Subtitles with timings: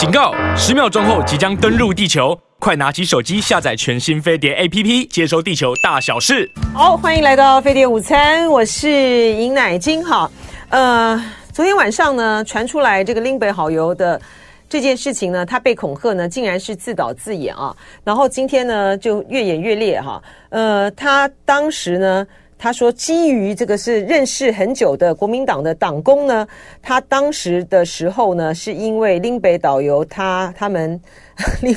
[0.00, 0.32] 警告！
[0.56, 6.50] 十秒钟后即将登陆地球，快拿起手机下载全新飞碟 APP，接收地球大小事。
[6.72, 10.02] 好，欢迎来到飞碟午餐，我是尹乃菁。
[10.02, 10.30] 哈，
[10.70, 14.18] 呃，昨天晚上呢，传出来这个林北好油的
[14.70, 17.76] 这件事情呢，他被恐吓呢，竟然是自导自演啊。
[18.02, 20.22] 然后今天呢，就越演越烈哈。
[20.48, 22.26] 呃，他当时呢。
[22.62, 26.46] 他说：“基于这个是认识很久的国民党的党工呢，
[26.82, 31.00] 他当时的时候呢，是因为林北导游他他们。”
[31.62, 31.76] 林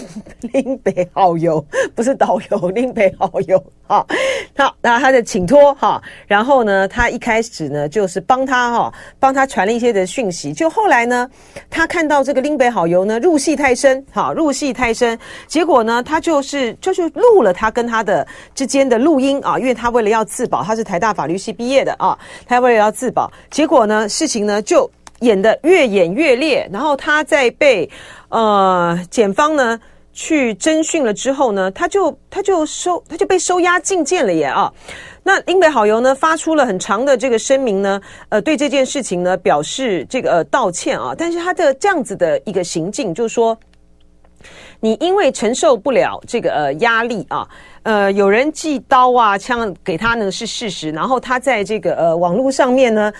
[0.51, 1.63] 林北好油
[1.95, 4.05] 不是导游，林北好油哈，
[4.53, 11.29] 他那他的请托哈，然后呢，他一开始呢就是帮他哈，帮他传了一些的讯息，就后来呢，
[11.69, 24.89] 他看到这个林北好油呢入戏太深哈，入戏太深，结果呢，他就是就是录了他跟他的之间的录音啊，因为他为了要自保，他是台大法律系毕业的啊，他为了要自保，结果呢，事情呢就。
[25.19, 27.89] 演得越演越烈，然后他在被
[28.33, 29.79] 呃检方呢
[30.11, 34.71] 去侦讯了之后呢，他就他就收他就被收押禁见了耶啊！
[35.23, 43.57] 那英北好油呢发出了很长的这个声明呢，呃，对这件事情呢表示这个、道歉啊，但是他的这样子的一个行径，就是说
[44.79, 47.47] 你因为承受不了这个呃压力啊，
[47.83, 53.13] 呃，有人寄刀啊枪给他呢是事实，然后他在这个呃网络上面呢。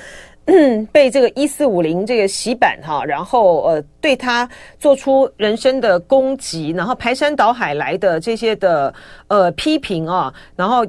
[0.46, 8.94] 嗯， 被这个一四五零这个洗版哈，然后呃对他做出人身的攻击，然后排山倒海来的这些的
[9.28, 10.86] 呃批评啊，然后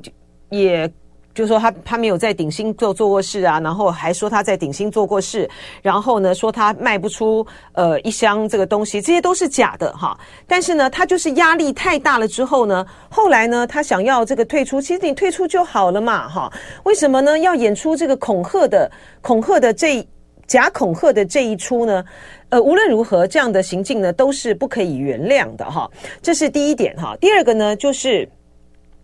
[0.50, 0.90] 也。
[1.34, 5.50] 就是说他他没有在鼎新做做过事啊，然后还说他在鼎新做过事，
[5.82, 10.16] 然后呢说他卖不出呃一箱这个东西，这些都是假的哈。
[10.46, 16.52] 但是呢，他就是压力太大了之后呢，后来呢，他想要这个退出，其实你退出就好了嘛哈。
[16.84, 17.36] 为什么呢？
[17.40, 18.88] 要演出这个恐吓的
[19.20, 20.06] 恐吓的这
[20.46, 22.04] 假恐吓的这一出呢？
[22.50, 25.90] 呃，无论如何，这样的行径呢都是不可以原谅的哈。
[26.22, 27.16] 这是第一点哈。
[27.20, 28.28] 第二个呢就是。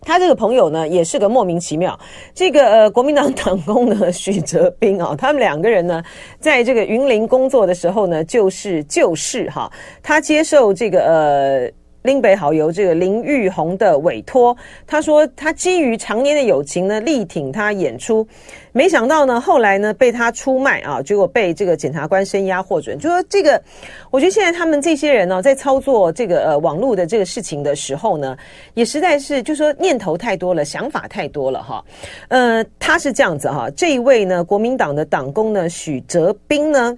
[0.01, 1.97] 他这个朋友呢，也是个莫名其妙。
[2.33, 6.03] 这个呃，国民党党工呢，许哲斌啊， 他们两个人呢，
[6.39, 9.71] 在这个云林工作的时候呢，就是就是哈，
[10.01, 11.71] 他接受这个呃。
[12.01, 14.55] 林北好油这个林玉红的委托，
[14.87, 18.27] 他说他基于常年的友情呢，力挺他演出。
[18.71, 22.97] 没想到呢，后来呢被他出卖啊，结果被这个检察官声押获准。
[22.97, 23.61] 就说这个，
[24.09, 28.35] 我觉得现在他们这些人呢、在操作这个呃网络的这个事情的时候呢，
[28.73, 31.83] 也实在是就说念头太多了，想法太多了哈。
[32.29, 36.97] 呃，他是这样子哈，这一位呢，国民党的党工呢，许哲斌呢，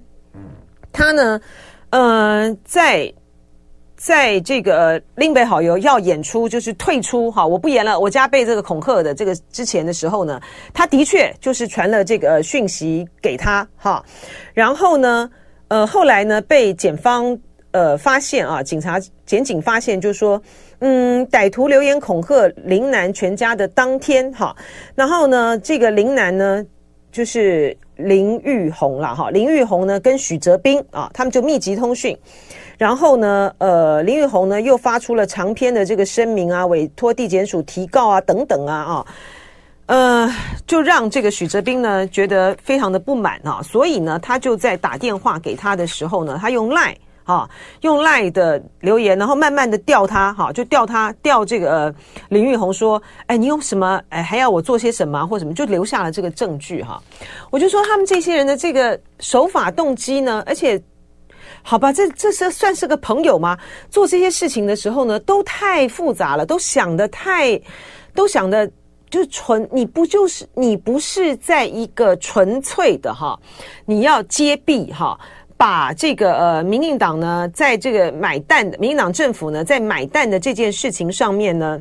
[0.92, 1.40] 他呢，
[1.90, 3.12] 呃，在。
[3.96, 10.40] 在这个林北好友要演出，就是退出哈，我不演了，我家被这个恐吓的这个之前的时候呢，
[10.72, 14.04] 他的确就是传了这个讯息给他哈，
[14.52, 15.30] 然后呢，
[15.68, 17.38] 呃，后来呢被检方
[17.70, 20.42] 呃发现啊，警察检警发现就是说，
[20.80, 24.54] 嗯，歹徒留言恐吓林男全家的当天哈，
[24.96, 26.64] 然后呢，这个林男呢
[27.12, 32.18] 就是林玉红了哈，林玉红呢跟许哲斌啊，他们就密集通讯。
[32.76, 39.06] 然后呢，呃，林玉红呢又发出了长篇的这个声明啊，委托地检署提告啊，等等啊，啊，
[39.86, 40.34] 呃，
[40.66, 47.48] 就让这个许哲斌呢觉得非常的不满啊，所以呢，他就在打电话给他的时候呢，他用赖啊，
[47.82, 51.94] 用赖的留言，然后慢慢的调他，哈、就调他调这个、
[52.28, 57.00] 林玉红说，哎，你有什么，哎，还要我做些什么或什么，就留下了这个证据哈、
[57.50, 60.82] 我就说他们这些人的这个手法动机呢，而且。
[61.66, 63.58] 好吧，这这是算是个朋友吗？
[63.90, 67.58] 做这些事情的时候呢，都太复杂了，都想得太，
[68.14, 68.70] 都想的
[69.08, 73.38] 就纯，你不就是你不是在一个纯粹的哈，
[73.86, 75.18] 你要揭弊哈，
[75.56, 81.80] 把这个呃，民进党呢，在这个买蛋，民进党政府呢，在买蛋的这件事情上面呢。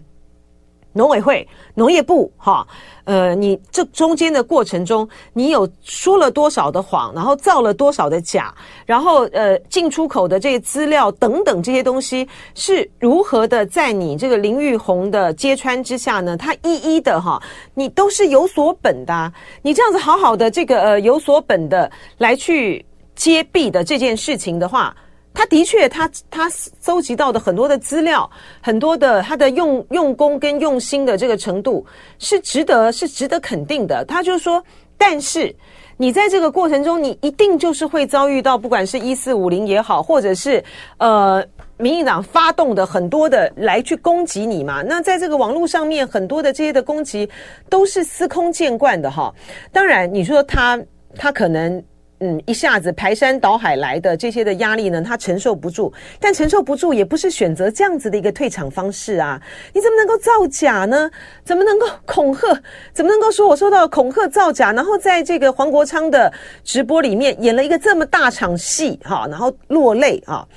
[0.94, 2.66] 农委会、农业部，哈，
[3.04, 8.54] 呃，你这中间的过程中，你有说了多少的谎，然后造了多少的假，
[8.86, 16.38] 然后呃，进出口的这些资料等等这些东西是如何的在你这个林玉红的揭穿之下呢？
[16.38, 17.42] 他一一的哈，
[17.74, 22.86] 你都是有所本的，你这样子好好的这个呃有所本的来去
[23.16, 24.96] 揭弊的这件事情的话。
[25.34, 28.30] 他的确，他他搜集到的很多的资料，
[28.62, 31.84] 很多的他的用用功跟用心的这个程度
[32.20, 34.06] 是值得是值得肯定的。
[34.06, 34.64] 他就说，
[34.98, 35.54] 但是
[35.98, 40.64] 你在这个过程中，你一定就是会遭遇到，不管是一四五零也好，或者是
[40.98, 41.44] 呃
[41.78, 44.84] 民进党发动的很多的来去攻击你嘛。
[44.84, 47.28] 那在这个网络上面，很多的这些的攻击
[47.70, 49.34] 都是司空见惯的哈。
[49.72, 50.80] 当然，你说他
[51.16, 51.84] 他可能。
[52.26, 55.92] 嗯，一下子排山倒海来的这些的压力呢，他承受不住。
[56.22, 59.42] 但承受不住也不是选择这样子的一个退场方式啊！
[59.74, 61.12] 你怎么能够造假呢？
[61.44, 62.48] 怎么能够恐吓？
[62.94, 64.72] 怎么能够说我受到恐吓造假？
[64.72, 66.32] 然后在这个黄国昌的
[66.64, 70.48] 直播里面演了一个这么大场戏，哈，然后落泪啊，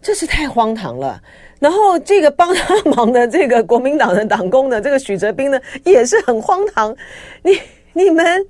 [0.00, 1.20] 这是太荒唐了。
[1.58, 6.94] 然后这个帮他忙的这个国民党的党工呢，这个许哲斌呢，也是很荒唐。
[7.42, 7.58] 你
[7.92, 8.46] 你们。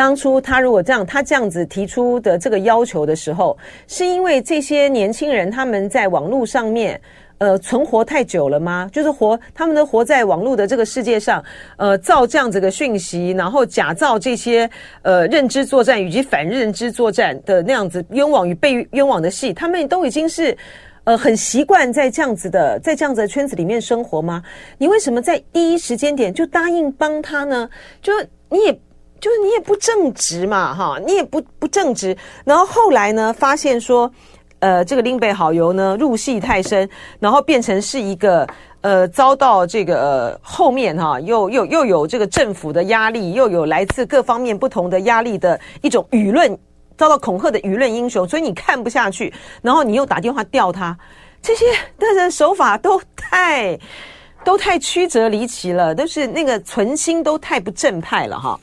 [0.00, 3.54] 当初他如果这样，他这样子提出的这个要求的时候，
[3.86, 6.98] 是因为这些年轻人他们在网络上面，
[7.36, 8.88] 呃，存活太久了吗？
[8.90, 11.44] 就是活，他们都活在网络的这个世界上，
[11.76, 14.66] 呃，造这样子的讯息，然后假造这些
[15.02, 20.56] 呃认知作战以及反认知作战的那样子冤枉与被冤枉的戏，他们都已经是
[21.04, 24.42] 呃很习惯在这样子的在这样子的圈子里面生活吗？
[24.78, 27.68] 你为什么在第一时间点就答应帮他呢？
[28.00, 28.10] 就
[28.48, 28.80] 你也。
[29.20, 32.16] 就是你也不正直嘛，哈，你也不不正直。
[32.44, 34.10] 然后后来呢，发现说，
[34.60, 36.88] 呃，这个林北好油呢入戏太深，
[37.18, 38.46] 然后变成是一个
[38.80, 46.58] 呃遭到这个、后面哈又又又有这个政府的压力，又有来自各方面不同的压力的一种舆论，
[46.96, 49.32] 遭到恐吓的舆论英雄，所以你看不下去，
[49.62, 50.96] 然后你又打电话调他，
[51.42, 51.66] 这些
[51.98, 53.78] 的人手法都太
[54.44, 58.58] 都太曲折离奇了，都是那个存心都太不正派了哈。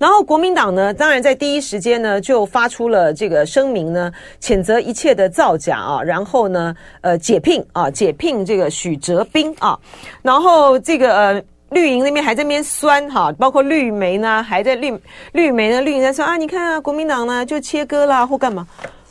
[0.00, 4.10] 然后国民党呢，当然在第一时间呢就发出了这个声明呢，
[4.40, 9.78] 谴责一切的造假啊，然后呢，呃，解聘啊，解聘这个许哲斌啊，
[10.22, 14.98] 然后这个呃绿营那边还在那边酸哈，包括绿媒呢还在绿
[15.32, 18.66] 绿媒呢绿营在说啊，你看啊，国民党呢就切割啦或干嘛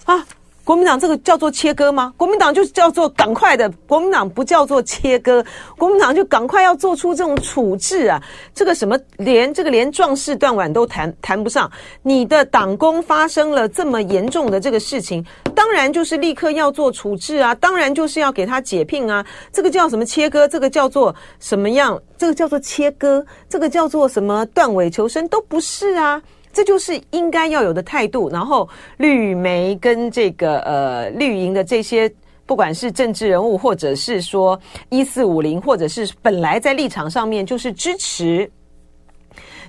[0.05, 0.25] 啊。
[0.69, 2.13] 国民党这个叫做切割吗？
[2.15, 5.43] 国民党就是叫做赶快的，国民党不叫做切割，
[5.75, 8.21] 国民党就赶快要做出这种处置啊！
[8.53, 11.67] 这个什么连这个连壮士断腕都谈谈不上，
[12.03, 15.25] 你的党工发生了这么严重的这个事情，
[15.55, 19.25] 当然就是立刻要做处置啊，当然就是要给他解聘啊！
[19.51, 20.47] 这个叫什么切割？
[20.47, 21.99] 这个叫做什么样？
[22.15, 23.25] 这个叫做切割？
[23.49, 25.27] 这个叫做什么断尾求生？
[25.29, 26.21] 都不是啊！
[26.51, 28.29] 这就是应该要有的态度。
[28.29, 28.67] 然后
[28.97, 32.11] 绿媒跟这个呃绿营的这些，
[32.45, 34.59] 不管是政治人物，或者是说
[34.89, 38.49] 一四五零，或者是本来在立场上面就是支持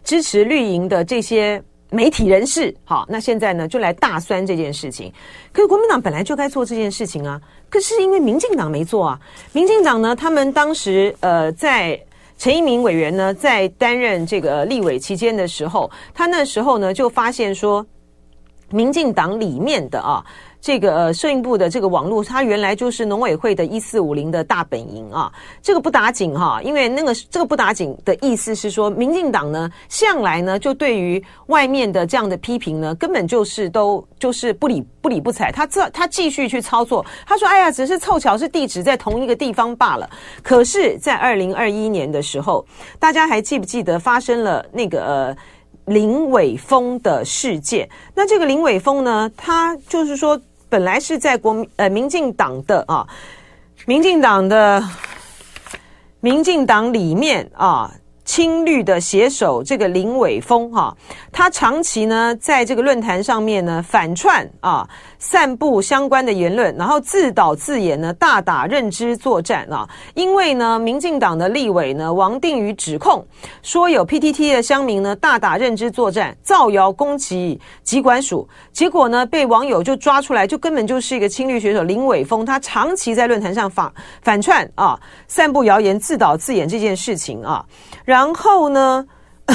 [0.03, 5.13] 支持绿营的这些媒体人士，好，那现在呢就来大酸这件事情。
[5.53, 9.21] 可是国民党本来就该做这件事情啊，可是因为民进党没做啊。
[9.53, 12.01] 民进党呢，他们当时呃在。
[12.41, 17.85] 陈一鸣委员呢，在担任这个立委期间的时候，他那时候呢就发现说，
[18.71, 20.25] 民进党里面的啊。
[20.61, 25.33] 这个呃，摄影部的这个网络，它原来就是农委会的一四五零的大本营啊。
[25.63, 35.51] 这个不打紧哈，因为那个这个不打紧的意思是说，民进党呢向来呢就对于外面的这样的批评呢，根本就是都就是不理不理不睬。
[35.51, 40.09] 他这他继续去操作，他说：“哎呀，只是凑巧是地址在同一个地方罢了。”
[40.45, 42.65] 可是，在二零二一年的时候，
[42.99, 45.37] 大家还记不记得发生了那个呃？
[45.87, 53.07] 林伟峰的事件，那这个林伟峰呢，他就是说，本来是在国民呃民进党的啊，
[53.87, 54.83] 民进党的
[56.21, 57.93] 民进党里面啊。
[58.31, 60.97] 青绿的写手这个林伟峰哈，
[61.33, 64.89] 他长期呢在这个论坛上面呢反串啊，
[65.19, 69.85] 散布相关的言论，然后自导自演呢大打认知作战啊。
[70.15, 73.27] 因为呢，民进党的立委呢王定宇指控
[73.63, 87.67] 说有 PTT 的乡民呢大打认知作战，造谣攻击疾管署，结果呢被网友就抓出来，就根本就是一个青绿写手林伟峰，他长期在论坛上反反串啊，散布谣言，自导自演这件事情啊，
[88.05, 88.20] 然。
[88.21, 89.07] 然后呢，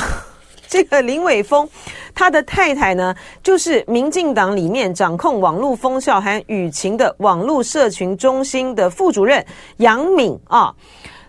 [0.67, 1.69] 这个林伟峰，
[2.15, 9.45] 他的太太呢，就是民进党里面掌控网络风向和舆情的网络社群中心的副主任
[9.77, 10.73] 杨敏啊。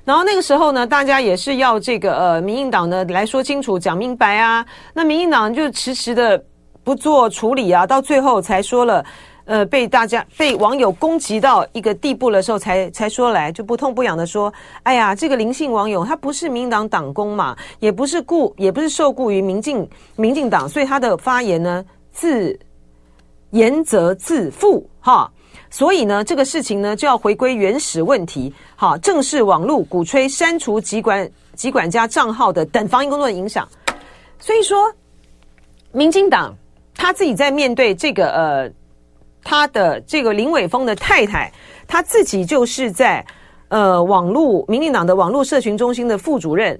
[0.03, 4.65] 然后那个时候呢，大家也是要这个呃，民进党呢来说清楚、讲明白啊。
[4.95, 6.43] 那民进党就迟迟的
[6.83, 9.05] 不做处理啊，到最后才说了。
[9.47, 22.59] 呃，被大家被网友攻击到一个地步的时候才，才说来就不痛不痒的说，哎呀，这个林姓网友他不是民党党工嘛，也不是雇，也不是受雇于民进民进党，所以他的发言呢，自
[23.51, 25.31] 言则自负哈，
[25.71, 33.67] 所以呢，这个事情呢就要回归原始问题，哈，正视网络鼓吹删除疾管疾管家账号的等防疫工作的影响，
[34.41, 34.93] 所以说，
[35.93, 36.53] 民进党
[36.97, 38.73] 他自己在面对这个呃。
[39.49, 41.53] 他的这个林伟峰的太太，
[41.87, 43.25] 他自己就是在
[43.69, 46.77] 呃网络民进党的网络社群中心的副主任，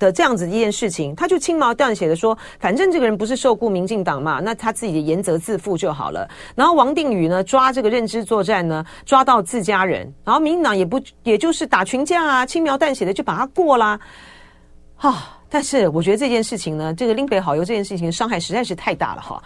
[0.00, 6.28] 的这样子一件事情，他就轻描淡写的说，反正这个人不是受雇民进党嘛，那他自己的严责自负就好了。
[6.56, 13.96] 然后王定宇呢，抓这个认知作战呢，抓到自家人，然后民进党也不也就是打群架啊，轻描淡写的就把他过啦。
[14.96, 19.40] 哈、啊，但是我觉得这件事情呢，这个林北好油这件事情伤害实在是太大了哈。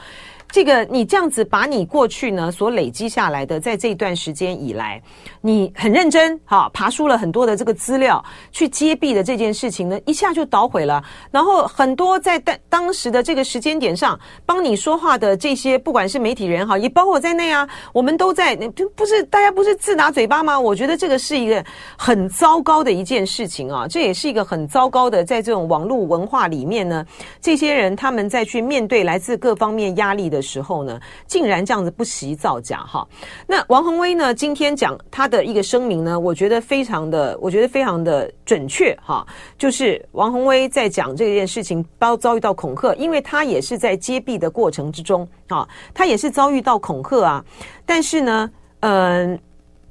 [0.52, 5.02] 这个你这样子把你过去呢所累积下来的，在这段时间以来，
[5.40, 11.02] 你很认真哈，爬书了很多的这个资料去揭弊的这件事情呢，一下就捣毁了。
[11.30, 18.54] 然后很多在当当时的这个时间点上帮你说话的这些，不管是媒体人哈，也包括我在内啊，我们都在，
[18.94, 20.60] 不是大家不是自打嘴巴吗？
[20.60, 21.64] 我觉得这个是一个
[21.96, 27.06] 很糟糕的一件事情啊，这也是一个很糟糕的，在这种网络文化里面呢，
[27.40, 33.06] 这些人他们在去面对来自各方面压力的时候呢，竟然这样子不惜造假哈。
[33.46, 39.24] 那王宏威呢，今天讲他的一个声明呢，我觉得非常的，我觉得非常的准确哈。
[39.56, 47.44] 就是王宏威在讲这件事情，遭遭遇到恐吓，因为他也是在揭弊的过程之中啊，他也是遭遇到恐吓啊。
[47.86, 49.38] 但是呢，嗯、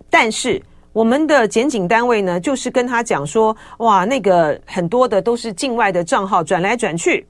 [0.10, 0.62] 但是
[0.94, 7.26] 我们的检警单位呢，就是跟他讲说，哇，那个很多的都是境外的账号转来转去。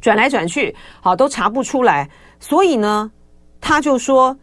[0.00, 3.10] 转来转去，好，都查不出来，所以呢，
[3.60, 4.36] 他就说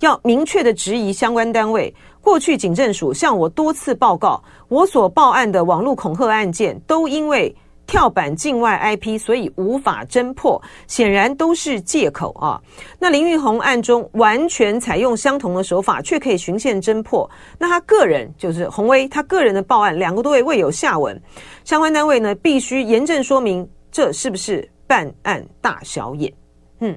[0.00, 1.94] 要明确的质疑相关单位。
[2.20, 7.54] 过去警政署向我多次报告，我所报案的网络恐吓案件都因为
[7.86, 12.58] 跳板境外 IP，所以无法侦破，显然都是借口啊。
[12.98, 17.30] 那林玉红案中完全采用相同的手法，却可以循线侦破。
[17.58, 21.20] 那他个人就是鸿薇，他个人的报案两个多月未有下文，
[21.62, 24.66] 相关单位呢必须严正说明，这是不是？
[24.94, 26.32] 办案大小眼，
[26.78, 26.96] 嗯，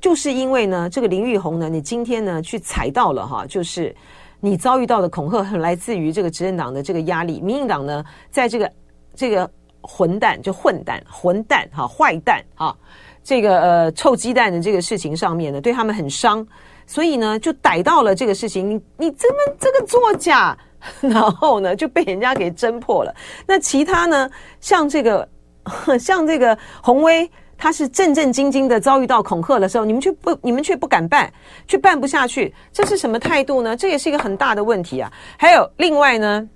[0.00, 3.94] 就是因为呢，这个林玉红呢，你今天呢去踩到了哈，就是
[4.40, 7.42] 你遭遇到的恐吓，很来自于这个执政党的这个压力。
[7.42, 8.72] 民进党呢，在这个
[9.14, 9.50] 这个
[9.82, 12.74] 混蛋就混蛋混蛋哈坏蛋哈，
[13.22, 16.46] 这个呃臭鸡蛋的这个事情上面呢，对他们很伤，
[16.86, 18.70] 所以呢就逮到了这个事情。
[18.70, 20.56] 你你这么这个作假，
[21.02, 23.14] 然后呢就被人家给侦破了。
[23.46, 25.28] 那其他呢，像这个。
[25.98, 31.32] 像这个鸿威，他是正正经经的遭遇到恐吓的时候，你们却不，你们却不敢办，
[31.66, 33.76] 却办不下去，这是什么态度呢？
[33.76, 35.10] 这也是一个很大的问题啊。
[35.38, 36.48] 还有另外呢，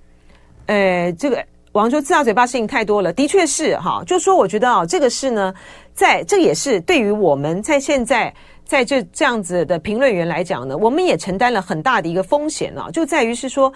[0.67, 5.53] 呃，这个王说自打嘴巴事情太多了，的确是哈，就说我觉得啊，这个事呢，
[5.93, 8.33] 在这也是对于我们在现在
[8.65, 13.71] 在这这样子的评论员来讲呢，我们也承担了很大的一个风险啊，就在于是说，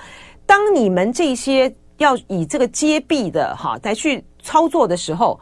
[0.46, 4.24] 当你们这些要以这个接臂的哈来去。
[4.46, 5.40] 操作的时候，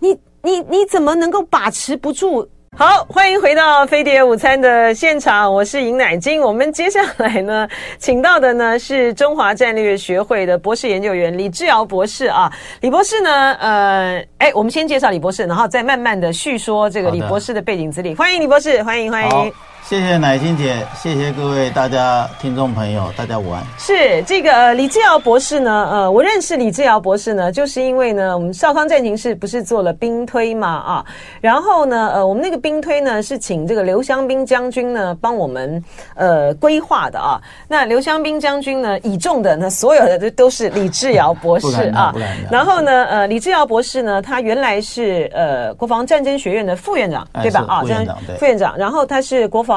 [0.00, 0.10] 你
[0.42, 2.44] 你你怎么能够把持不住？
[2.76, 6.42] 好，欢迎回到飞碟午餐的现场，我是尹乃金。
[6.42, 7.68] 我们接下来呢，
[8.00, 12.52] 请到的呢是中华战略学会的博士研究员李志尧博士啊。
[12.80, 18.12] 李博士呢，呃，哎，我们先介绍李博士，然后再慢慢的叙说这个李博士的背景资历。
[18.16, 19.52] 欢迎李博士，欢迎欢迎。
[19.88, 23.64] 谢谢乃心姐，谢谢各位大家听众朋友，大家午安。
[23.78, 31.06] 是这个呃，李志尧博士呢，呃，我认识李志尧博士呢，就是因为呢，我们少康战情室不是做了兵推嘛啊，
[31.40, 35.80] 然后呢，呃，我们那个兵推呢是请这个刘湘斌将军呢帮我们
[36.16, 37.40] 呃规划的啊。
[37.68, 42.12] 那刘湘斌将军呢倚重的呢，所有的都都是李志尧博士啊。
[42.50, 47.64] 然后呢，呃，李志尧博士呢，他原来是呃国防战争学院的副院长，对吧？
[47.68, 48.36] 啊，副院长对。
[48.36, 49.75] 副院长，然后他是国防。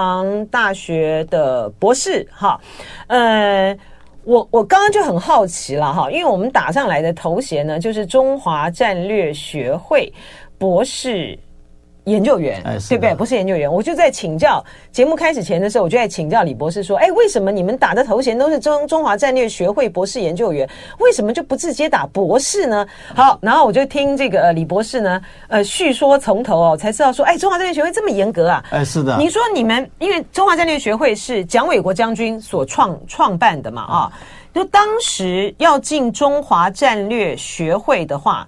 [0.52, 2.60] 大学的博士，哈，
[3.08, 3.78] 呃，
[4.24, 10.12] 我我刚刚就很好奇了，哈，因为我们打上来的头衔呢，就是中华战略学会
[10.58, 11.38] 博士。
[12.06, 13.14] 研究员，对不对？
[13.14, 14.64] 不是研究员，我就在请教。
[14.92, 20.68] 节目开始前的时候，我就在请教李博士说：“哎，为什么你们打的头衔都是中中华战略学会博士研究员？
[21.00, 29.18] 为什么就不直接打博士呢？”好，然后我就听这个李博士呢，呃，叙说从头哦，才知道说：“哎，中华战略学会这么严格啊？”哎，是的。
[29.18, 33.82] 你说你们因为中华战略学会是蒋纬国将军所创创办的嘛？
[33.84, 34.12] 啊，
[34.54, 38.48] 就当时要进中华战略学会的话。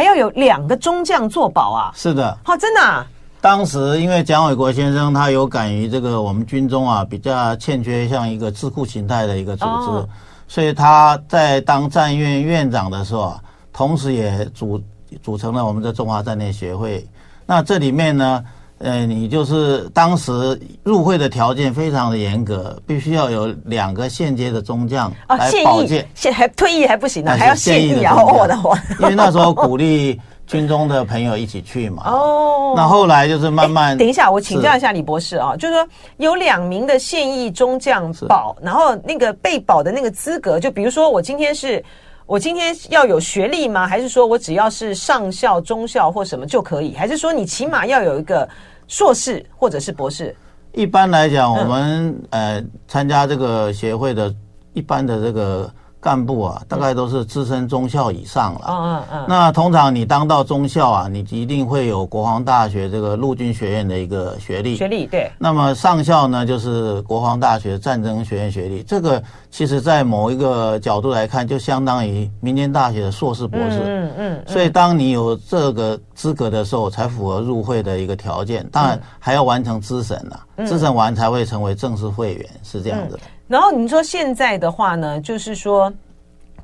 [0.00, 1.92] 还要有两个中将做保啊！
[1.94, 3.06] 是的，好、哦，真的啊。
[3.38, 10.08] 当时因为蒋纬国先生他有感于这个我们军中啊比较欠缺像一个智库形态的一个组织，哦、
[10.48, 13.42] 所以他在当战院院长的时候啊，
[13.74, 14.80] 同时也组
[15.22, 17.06] 组成了我们的中华战略学会。
[17.44, 18.42] 那这里面呢？
[18.80, 28.16] 呃，你就是当时入会的条件非常的严格，必须要有两个现阶的中将来保荐，现 还退役还不行呢，还要现役啊！
[28.16, 32.04] 我的话，因为那时候鼓励军中的朋友一起去嘛。
[32.10, 33.98] 哦，那后来就是慢慢。
[33.98, 41.84] 等一下，我请教一下李博士啊，就是说有两名的现役中将保，然后那个被保的那个资格，就比如说我今天是。
[42.30, 43.88] 我今天要有学历吗？
[43.88, 46.94] 还是说我只要是上校、中校或什么就可以？
[46.94, 48.48] 还是说你起码要有一个
[48.86, 50.32] 硕士或者是博士？
[50.72, 54.32] 一般来讲，我们、嗯、呃参加这个协会的
[54.74, 55.68] 一般的这个。
[56.00, 58.66] 干部啊，大概都是资深中校以上了。
[58.68, 59.26] 嗯嗯嗯。
[59.28, 64.76] 那通常你当到中校啊，你一定会有国防大学这个陆军学院的一个学历。
[64.76, 65.30] 学历对。
[65.38, 68.82] 那么上校呢，就是国防大学战争学院学历。
[68.82, 73.82] 这个其实在某一个角度来看，就相当于民间大学的硕士博士。
[73.84, 74.44] 嗯嗯。
[74.46, 78.66] 所以当你有这个资格的时候，才符合入会的一个条件。
[78.72, 83.18] 当然还要完成资审了，资审完才会成为正式会员，是这样子。
[83.50, 85.92] 然后你说现在的话呢，就是说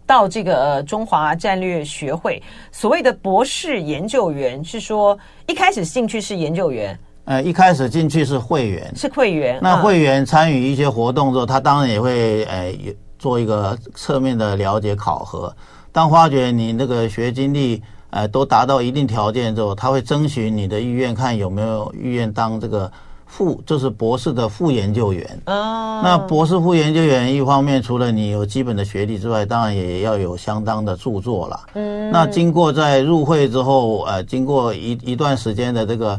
[0.06, 2.40] 到这个呃中华战略学会
[2.70, 9.58] 所谓的博士研究员，是说一开始进去是研究员，呃，一开始进去是会员，是会员。
[9.60, 12.72] 那会员参与一些活动之后，他当然也会呃
[13.18, 15.52] 做一个侧面的了解考核。
[15.90, 22.88] 当发觉你那个学经历呃都达到一定条件之后，他会征询你的意愿，看有没有意愿当这个。
[23.26, 26.00] 副就是博士的副研究员哦。
[26.02, 31.60] 那博士副研究员一方面除了你有基本的学历之外，当然也要有相当的著作了。
[31.74, 32.10] 嗯。
[32.10, 36.18] 那经过在入会之后，呃，经过一一段时间的这个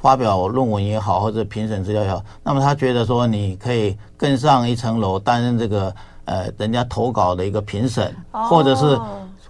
[0.00, 5.92] 发表论文也好，或者评审资料也好，那么他觉得说你可以更上一层楼，担任这个
[6.26, 8.96] 呃人家投稿的一个评审，或者是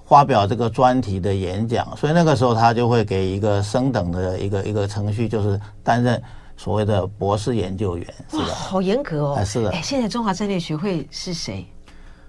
[0.07, 1.95] 发表这个专题的演讲。
[1.97, 6.23] 所以那个时候他就会给一个升等的一个一个程序，就是担任。
[6.57, 9.45] 所谓的博士研究员是的，好严格哦。
[9.45, 9.71] 是的。
[9.71, 11.67] 哎，现在中华战略学会是谁？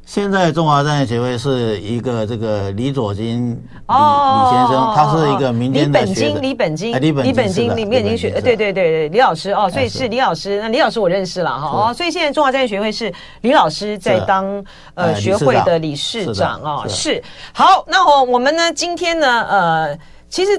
[0.05, 5.99] 现在中华战略学会是一个这个李左金李李先生，他是一个民间的。
[6.01, 10.61] 李本金，李本金，李本金，李本金学，对对对对，李老师哦，所以是李老师。
[10.61, 16.85] 那李老师我认识了哈哦，所以现在中华战略学会是李老师在当呃学会的理事长哦。
[16.87, 17.21] 是。
[17.51, 19.97] 好，那我我们呢今天呢呃
[20.29, 20.51] 其实。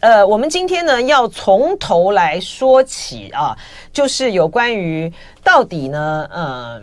[0.00, 3.54] 呃，我们今天呢要从头来说起啊，
[3.92, 5.12] 就是有关于
[5.44, 6.80] 到底呢，呃，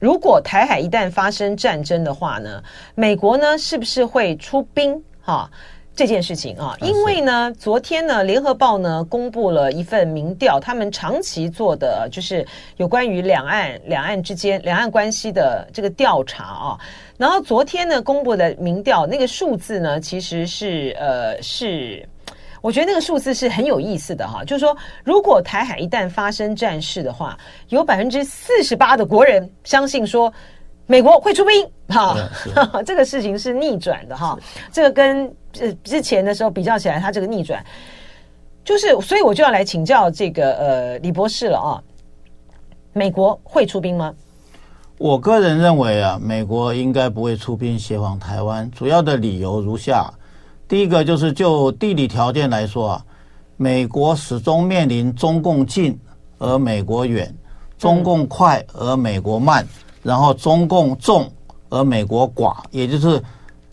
[0.00, 2.60] 如果台海一旦发生战争的话呢，
[2.96, 5.50] 美国呢是不是会出兵哈、啊、
[5.94, 6.76] 这件事情啊？
[6.80, 12.44] 因为呢，昨天呢，联合报呢公布了一份民调，他们长期做的就是
[12.78, 16.78] 有关于两岸两岸之间两岸关系的这个调查啊。
[17.16, 22.04] 然后昨天呢公布的民调那个数字呢，其实是呃是。
[22.60, 30.32] 我觉得那个数字是很有意思的哈，就是说，如果台海一旦发生战事的话，有百分之四十八的国人相信说
[30.86, 32.16] 美国会出兵哈，
[32.84, 34.36] 这个事情是逆转的哈，
[34.72, 37.64] 这个跟呃之前的时候比较起来，它这个逆转
[38.64, 41.82] 就是，所以我就要来请教这个呃李博士了啊，
[42.92, 44.12] 美国会出兵吗？
[44.98, 50.12] 我个人认为啊，美国应该不会出兵协防台湾，主要的理由如下。
[50.68, 53.04] 第一个就是就地理条件来说啊，
[53.56, 55.98] 美国始终面临中共近
[56.36, 57.34] 而美国远，
[57.78, 59.66] 中共快而美国慢，
[60.02, 61.26] 然后中共重
[61.70, 63.20] 而美国寡，也就是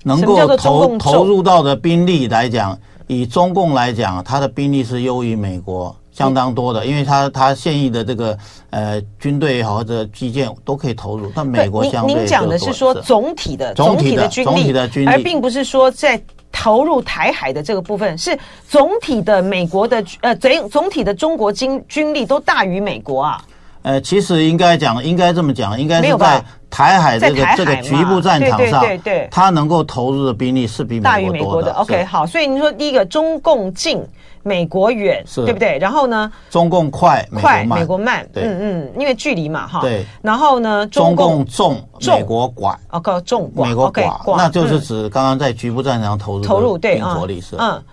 [0.03, 8.37] 能够投投入到的兵力来讲，以中共来讲，它的兵力是优于美国相当多的，因为他他现役的这个
[8.69, 12.15] 呃军队也好或者基建都可以投入，但美国相对。
[12.15, 16.21] 您讲的是说总体的总体的总体的军力，而并不是说在。
[16.57, 23.41] 投入台海的这个部分是总体的美国的呃总总体的中国军军力都大于美国啊。
[23.81, 31.11] 呃，其实应该讲，应该这么讲，应该是在台海这个这个局部战场上，对对对，他能够投入的兵力是比美国多的。
[31.11, 31.73] 大于美国的。
[31.73, 34.01] OK，好，所以你说第一个中共近。
[34.47, 35.79] 美国远，对不对？
[35.79, 36.31] 然后呢？
[36.51, 38.23] 中共快，快，美国慢。
[38.35, 39.81] 嗯嗯，因为距离嘛，哈。
[39.81, 40.05] 对。
[40.21, 40.85] 然后呢？
[40.85, 42.75] 中共重，美国寡。
[42.91, 43.65] OK，重寡。
[43.65, 47.55] 美国寡，那就是指刚刚在局部战场投入投入对国力是。
[47.57, 47.83] 嗯。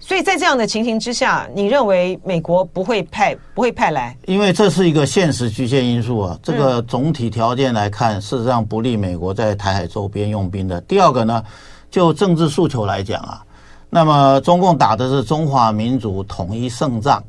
[0.00, 4.16] 所以在这样的情形之下，你认为美国不会派不会派来？
[4.26, 6.36] 因为这是一个现实局限因素啊。
[6.42, 10.80] 这个总体条件来看，事实上不利美国在台海周边用兵的。
[10.80, 11.40] 第二个呢，
[11.88, 13.40] 就政治诉求来讲啊。
[13.94, 17.22] 那么中共打的是中华民族统一胜仗，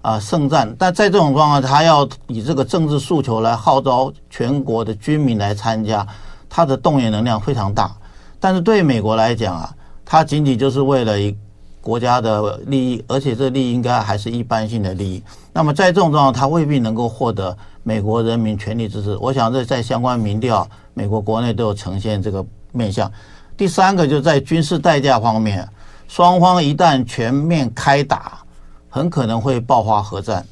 [0.00, 6.06] 啊胜战，但在这种状况，他要以这个政治诉求来号召全国的军民来参加，
[6.48, 7.90] 他的动员能量非常大。
[8.38, 9.74] 但是对美国来讲啊，
[10.04, 11.36] 他仅仅就是为了一
[11.80, 15.20] 国家的利益，而且这利益应该还是一般性的利益。
[15.52, 19.16] 那么在这种状况，他未必能够获得美国人民全力支持。
[19.16, 23.10] 我想这在相关民调，美国国内都有呈现这个面向。
[23.56, 25.68] 第三个就在军事代价方面。
[26.08, 28.38] 双方一旦全面开打，
[28.88, 30.46] 很可能会爆发核战。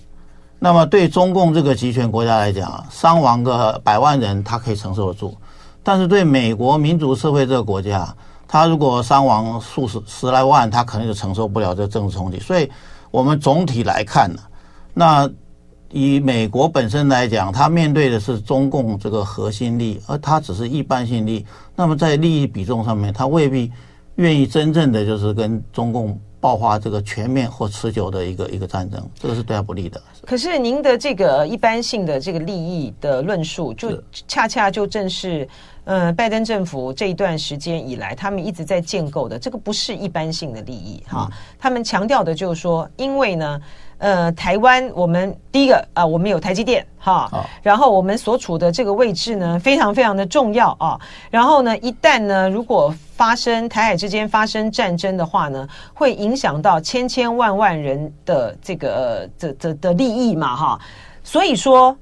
[0.59, 5.37] 那么对中共这个集权国家来讲，伤亡个百万人他可以承受得住，
[5.83, 8.15] 但是对美国民主社会这个国家，
[8.47, 12.39] 他如果伤亡数十十来万，他可能就承受不了这政治冲击。
[12.39, 12.71] 所以，
[13.11, 14.41] 我们总体来看呢，
[14.95, 15.29] 那
[15.91, 21.47] 以美国本身来讲，他面对的是中共这个核心利益，而他只是一般性利益。
[21.75, 23.71] 那么在利益比重上面，他未必
[24.17, 26.19] 愿意真正的就是跟中共。
[26.43, 30.03] 爆发这个全面或持久的一个一个战争，这个是对他不利的。
[30.27, 35.49] 可是您的这个一般性的这个利益的论述，就恰恰就正是，
[35.85, 41.31] 呃，拜登政府这一段时间以来，他们一直在建构的，这个不是一般性的利益哈。
[41.59, 43.61] 他们强调的就是说，因为呢。
[43.99, 50.99] 呃，台湾我们第一个啊，我们有台积电哈，然后我们所处的这个位置呢，非常非常的重要啊。
[51.31, 60.81] 然后呢，一旦呢，如果发生台海之间发生战争的话呢，会影响到千千万万人的这个呃这这的利益嘛哈。
[61.23, 61.97] 所以说，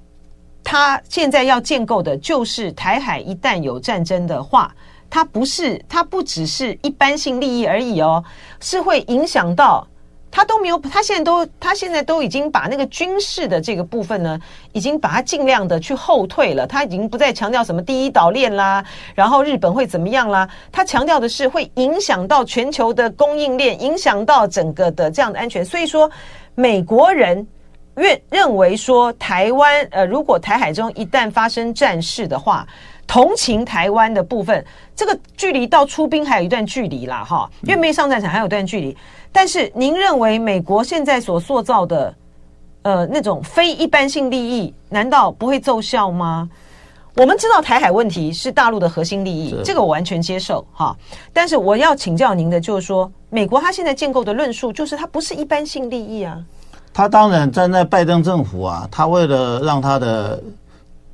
[0.71, 4.73] 他现在要建构的就是台海一旦有战争的话，
[5.11, 8.23] 它不是它不只是一般性利益而已哦，
[8.61, 9.85] 是会影响到。
[10.31, 14.39] 他都没有，他现在都，他现在都已经把那个军事的这个部分呢，
[14.71, 16.65] 已经把它尽量的去后退了。
[16.69, 20.49] 他已经不再强调什么第一岛链啦，然后日本会怎么样啦。
[20.71, 25.65] 他强调的是会影响到全球的供应链，影响到整个的这样的安全。
[25.65, 26.09] 所以说，
[26.55, 27.45] 美国人
[27.95, 32.67] 认认为说，台湾呃，如果台海中一旦发生战事的话，
[33.07, 38.97] 同情台湾的部分，这个距离到出兵还有一段距离啦，哈，因为没上战场还有一段距离。
[39.33, 42.15] 但是，您认为美国现在所塑造的，
[42.83, 46.49] 呃，那种非一般性利益，难道不会奏效吗？
[47.17, 50.97] 我们知道台海问题是大陆的核心利益，这个我完全接受哈。
[51.33, 56.41] 但是我要请教您的就是说，美国它现在建构的论述就是它不是一般性利益啊。
[56.93, 60.43] 他当然站在拜登政府啊，他为了让他的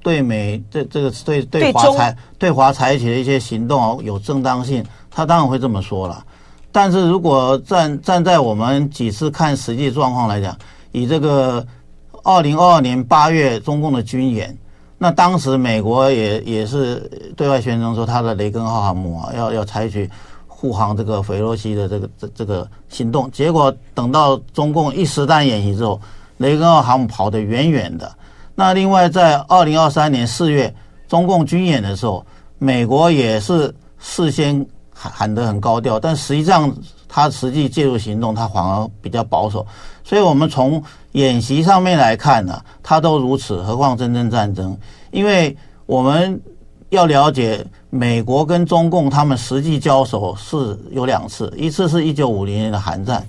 [0.02, 6.24] 对美这这个对对华采对华采取的一些行动有正当性，他当然会这么说了。
[6.72, 10.56] 但是如果站站在我们几次看实际状况来讲，
[10.92, 11.66] 以这个
[12.22, 14.56] 二零二二年八月中共的军演，
[14.98, 20.10] 那当时美国也也是对外宣称说，他的雷根号航母啊要要采取
[20.58, 26.00] 护航这个斐洛西的这个这这个行动，结果等到中共一实弹演习之后，
[26.38, 28.10] 雷根号航母跑得远远的。
[28.54, 30.74] 那另外在二零二三年四月
[31.06, 32.24] 中共军演的时候，
[32.58, 34.66] 美国也是事先。
[34.98, 36.74] 喊喊得很高调，但实际上
[37.06, 39.66] 他实际介入行动，他反而比较保守。
[40.02, 44.74] 所以，我们从演习上面来看呢，他都如此，何况真正战争？
[45.10, 46.40] 因为我们
[46.90, 53.26] 要了解，美国跟中共他们实际交手是有两次，一次是一九五零年的韩战，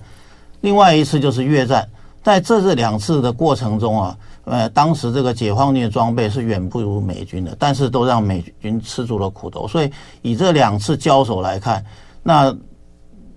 [0.62, 1.88] 另外一次就是越战。
[2.24, 4.18] 在这这两次的过程中啊。
[4.50, 9.68] 呃，当时这个解放军的装备是远不如美军的，但是都让美军吃足了苦头。
[9.68, 9.92] 所以
[10.22, 11.84] 以这两次交手来看，
[12.24, 12.56] 那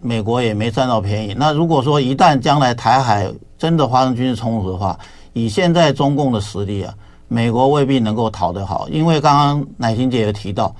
[0.00, 1.34] 美国也没占到便宜。
[1.36, 3.28] 那如果说一旦将来台海
[3.58, 4.96] 真的发生军事冲突的话，
[5.32, 6.94] 以现在中共的实力啊，
[7.30, 8.86] 美国未必能够讨得好。
[8.90, 10.74] 因为刚刚乃馨姐也提到，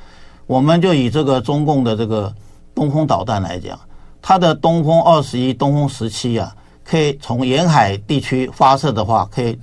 [0.47, 2.31] 我们就以这个中共的这个
[2.75, 3.81] 东风导弹来讲，
[4.21, 9.59] 它的东风二十一、东风十七啊，可以从沿海地区发射的话，可以。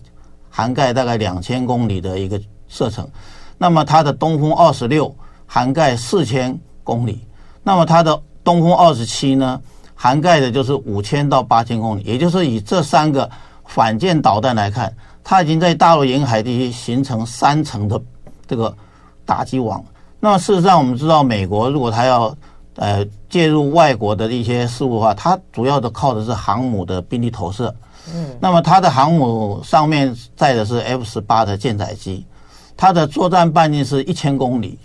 [0.49, 3.07] 涵盖大概两千公里的一个射程，
[3.59, 7.21] 那么它的东风二十六涵盖四千公里，
[7.61, 9.61] 那么它的东风二十七呢，
[9.93, 13.29] 涵盖的就是五千到八千公里，也就是以这三个
[13.67, 14.91] 反舰导弹来看，
[15.23, 18.01] 它已经在大陆沿海地区形成三层的
[18.47, 18.73] 这个
[19.25, 19.83] 打击网。
[20.19, 22.35] 那么事实上，我们知道，美国如果它要
[22.75, 27.73] 呃介入外国的一些事务的话，它主要的靠的是航母的兵力投射。
[28.11, 32.25] 嗯，那么它的航母上面载的是 F 十八的舰载机，
[32.75, 34.79] 它的作战半径是一千公里，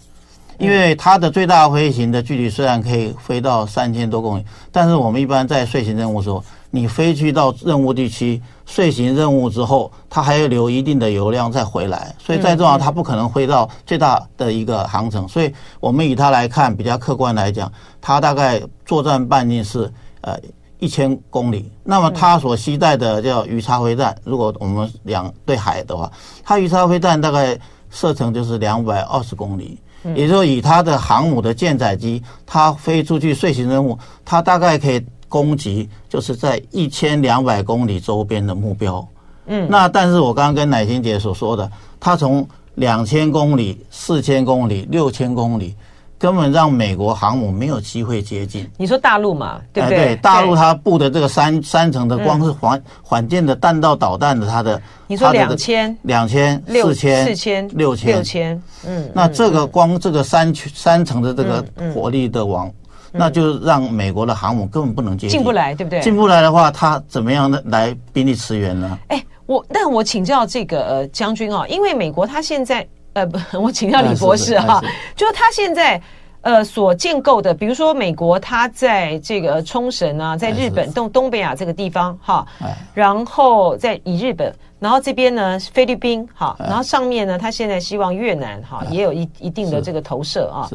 [0.59, 20.39] 因为它的最大飞行的距离虽然可以飞到三千多公里，但是我们一般在遂行任务的时候，你飞去到任务地区遂行任务之后，它还要留一定的油量再回来，所以再重要它不可能飞到最大的一个航程，所以我们以它来看，比较客观来讲，它大概作战半径是呃。
[20.79, 26.11] 一千公里，那么它所携带的叫鱼叉飞弹，如果我们两对海的话，
[26.43, 27.57] 它鱼叉飞弹大概
[27.89, 29.79] 射程就是两百二十公里，
[30.17, 35.01] 也就是说以它的航母的舰载机，它飞出去遂行任务，它大概可以
[35.33, 39.09] 攻击就是在一千两百公里周边的目标。
[39.47, 45.75] 嗯，那但是我刚刚跟乃欣姐所说的，它从两千公里、四千公里、六千公里。
[46.23, 48.65] 根本让美国航母没有机会接近。
[48.79, 49.99] 你说大陆嘛，对不对？
[49.99, 62.71] 哎、对，大陆它布的这个三三层的，光是缓缓舰的弹道导弹的，它的你说两千、两千、四千、四千、六千、六千，嗯，那这个光这个三三层的这个火力的网。
[63.13, 66.01] 那就让美国的航母根本不能接近，进不来，对不对？
[66.01, 68.99] 进不来的话，他怎么样的来兵力驰援呢？
[69.09, 74.83] 哎，我但我请教这个呃将军啊，因为美国他现在呃不， 我请教李博士哈，
[75.15, 75.33] 就是。
[75.37, 76.01] 他现在
[76.43, 82.47] 呃所建构的，比如说美国他在这个冲绳啊，在日本东东北亚这个地方哈，
[82.95, 90.69] 然后在以日本，然后这边呢菲律宾哈，然后上面呢他现在希望越南哈也有一一定的这个投射啊，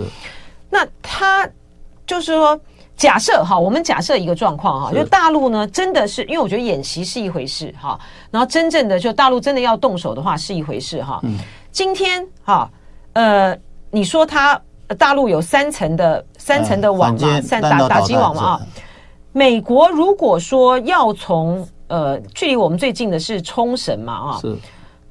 [0.70, 1.50] 那他。
[2.08, 2.60] 就是说，
[2.96, 8.00] 假设哈，我们假设一个状况哈，就大陆呢，真的是因为我觉得演习是一回事哈，
[8.32, 11.20] 然后真正的就大陆真的要动手的话是一回事哈。
[11.24, 11.38] 嗯。
[11.72, 12.68] 今天哈，
[13.14, 13.56] 呃，
[13.92, 14.60] 你说他
[14.98, 18.62] 大陆有三层的三层的网嘛，三打打击网嘛啊。
[19.32, 24.56] 美国如果说要从呃，距离我们最近的是冲绳嘛啊，是。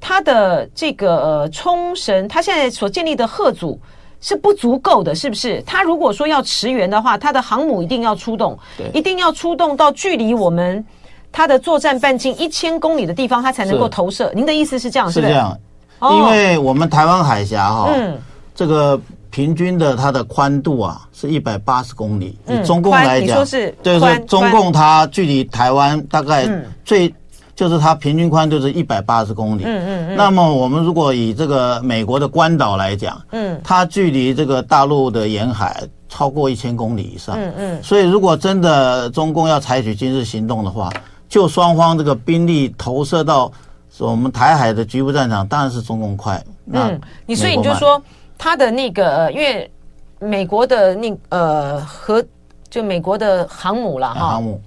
[0.01, 3.79] 他的这个呃冲绳，他现在所建立的吓阻。
[4.19, 5.61] 是不足够的，是不是？
[5.65, 8.57] 他如果说要驰援的话，他的航母一定要出动，
[8.93, 10.83] 一定要出动到距离我们
[11.31, 14.31] 他的作战半径一千公里的地方，他才能够投射。
[14.35, 15.57] 您的意思是这样，是这样？
[16.01, 18.17] 因为我们台湾海峡哈，嗯，
[18.55, 18.99] 这个
[19.29, 26.47] 平均的它的宽度啊是一百八十公里，以中共来讲，是，就是中共它距离台湾大概
[26.83, 27.13] 最。
[27.57, 29.63] 就是它平均宽度是一百八十公里。
[29.65, 30.15] 嗯嗯嗯。
[30.15, 37.35] 那么我们如果以这个美国的关岛来讲，嗯，它距离这个大陆的沿海超过一千公里以上。
[37.35, 37.83] 嗯嗯。
[37.83, 40.87] 所以如果真的中共要采取军事行动的话，
[41.27, 43.51] 就双方这个兵力投射到
[43.97, 46.39] 我们台海的局部战场，当然是中共快。
[46.71, 47.99] 嗯，你所以你就说
[48.37, 49.67] 他的那个，因为
[50.19, 52.23] 美国的那呃和
[52.69, 54.33] 就美国的航母了哈。
[54.33, 54.61] 航母。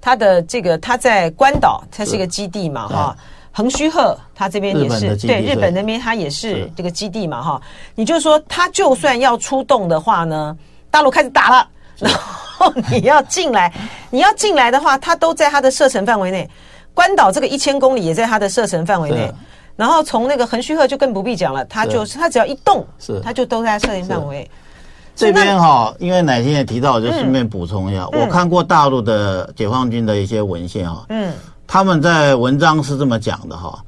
[0.00, 3.16] 他的这个他在关岛，它是一个基地嘛，哈。
[3.52, 7.60] 横须贺，他这边也是对日本那边，他也是这个基地嘛，哈。
[7.96, 10.56] 你就说，他就算要出动的话呢，
[10.88, 13.72] 大陆开始打了，然后你要进来，
[14.08, 16.48] 你要进来的话，他都在他的射程范围内。
[16.94, 19.28] 关岛这个一千公里也在他的射程范围内，
[19.74, 24.48] 然后从那个横须贺就更不必讲了，他就是他只要一动，是他就都在射程范围。
[25.20, 28.08] 这边哈，因为乃菁也提到，我就顺便补充一下。
[28.12, 31.32] 嗯、我看过大陆的解放军的一些文献哈，嗯，
[31.66, 33.78] 他们在文章是这么讲的哈。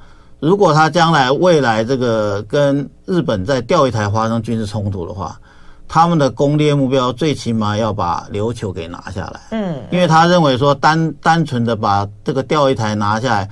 [0.40, 5.38] 如果他将来未来这个跟日本在钓鱼台发生军事冲突的话，
[5.88, 9.40] 他们的攻略目标最起码要把琉球给拿下来。
[9.53, 13.49] 嗯，因为他认为说单单纯的把这个钓鱼台拿下来。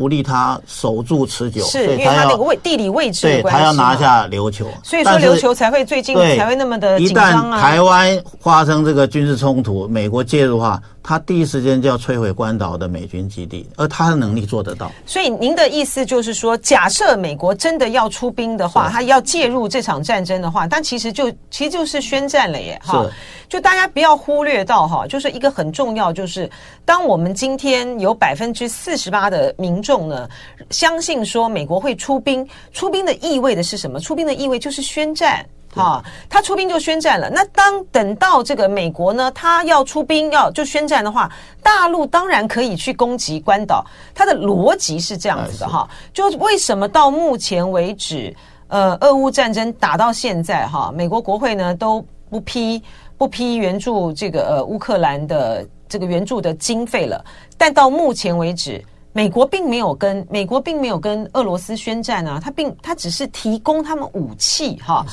[0.00, 7.58] 不利他守住持久，是因为他那个位地理位置，对，他要拿下琉球，所以说琉球才会最近才会那么的紧张啊。
[7.58, 10.80] 一旦台湾发生这个军事冲突，美国介入的话。
[11.10, 14.92] 他第一时间就要摧毁关岛的美军基地，而他的能力做得到。
[15.04, 23.10] 所以您的意思就是说，假设美国真的要出兵的话，他要介入这场战争的话，但其实就其实就是宣战了耶，哈。
[23.48, 26.48] 就大家不要忽略到哈，就是一个很重要，就是
[26.84, 30.28] 当我们今天有百分之四十八的民众呢，
[30.70, 33.98] 相信说美国会出兵，出兵的意味的是什么？
[33.98, 35.44] 出兵的意味就是宣战。
[35.72, 37.30] 好，他出兵就宣战了。
[37.30, 41.30] 那当等到这个美国呢，他要出兵要就宣战的话，
[41.62, 43.86] 大陆当然可以去攻击关岛。
[44.12, 48.34] 他的逻辑是这样子的哈，就为什么到目前为止，
[48.66, 52.82] 呃，俄乌战争打到现在哈，美国国会呢都不批
[53.16, 57.24] 不批援助这个呃乌克兰的这个援助的经费了。
[57.56, 65.06] 但到目前为止，美国并没有跟美国并没有跟俄罗斯宣战啊，他并他只是提供他们武器哈。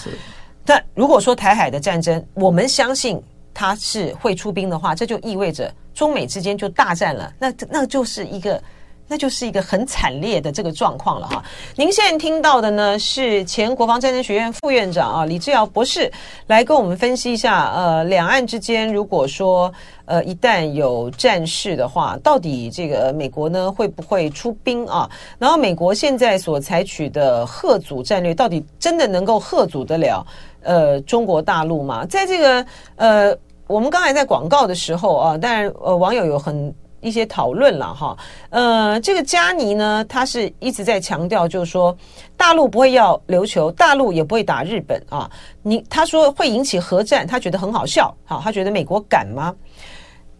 [0.67, 3.19] 那如果说台海的战争，我们相信
[3.53, 7.33] 他是会出兵的话，这就意味着中美之间就大战了。
[7.39, 8.61] 那那就是一个，
[9.07, 11.43] 那就是一个很惨烈的这个状况了哈。
[11.75, 16.11] 您现在听到的呢，是前国防战争学院副院长啊李志尧博士
[16.47, 19.71] 来跟我们分析一下，呃，两岸之间如果说
[20.05, 25.09] 呃一旦有战事的话，到底这个美国呢会不会出兵啊？
[25.37, 30.25] 然后美国现在所采取的吓阻战略，到底真的能够吓阻得了？
[30.63, 32.65] 呃，中国大陆吗，在这个
[32.97, 33.33] 呃，
[33.67, 36.73] 我们刚才在广告的时候啊，当然呃，网友有很
[37.07, 38.17] 一些讨论了哈。
[38.49, 41.95] 呃，这个加尼呢，他是一直在强调，就是说
[42.35, 45.29] 大陆不会要琉球，大陆也不会打日本啊。
[45.63, 49.55] 你他说会引起核战，他觉得很好笑，好，他觉得美国敢吗？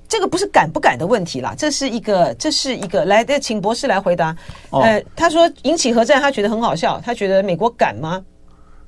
[0.09, 4.33] 这个不是敢不敢的问题啦，这是一个，这是一个，来，请博士来回答。
[4.71, 8.23] 呃，他说引起核战，他觉得很好笑，他觉得美国敢吗？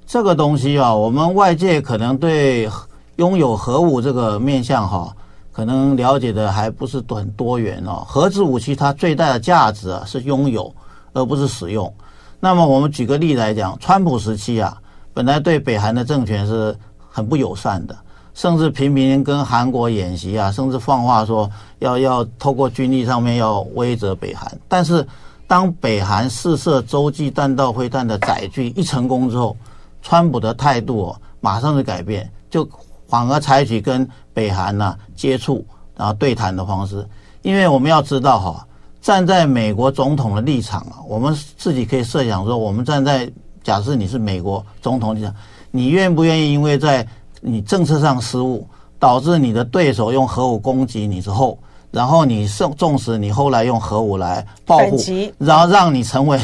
[0.08, 2.70] 这个东西啊，我们外界可能对
[3.18, 5.14] 拥有核武这个面向哈，
[5.60, 8.02] 可能了解的还不是很多元哦。
[8.08, 10.74] 核子武器它最大的价值啊是拥有，
[11.12, 11.94] 而不是使用。
[12.40, 14.78] 那么我们举个例来讲，川普时期啊，
[15.14, 16.74] 本来对北韩的政权是
[17.10, 17.98] 很不友善的，
[18.34, 24.50] 甚至频频跟韩国演习啊，甚至放话说要要透过军力上面要威责北韩。
[24.70, 25.06] 但是
[25.46, 29.58] 当北韩试射洲际弹道飞弹的载具一成功之后，
[30.02, 32.64] 川普的态度马上就改变，就
[33.10, 35.66] 反而采取跟北韩呐接触，
[35.98, 37.06] 然后对谈的方式。
[37.42, 38.66] 因为我们要知道哈。
[39.02, 43.32] 站在美国总统的立场啊，我们自己可以设想说，我们站在
[43.64, 45.34] 假设你是美国总统立场，
[45.72, 47.08] 你愿不愿意因为在
[47.40, 48.68] 你政策上失误，
[49.00, 51.58] 导致你的对手用核武攻击你之后，
[51.92, 54.98] 然后你纵纵使你后来用核武来报复，
[55.38, 56.38] 然后让你成为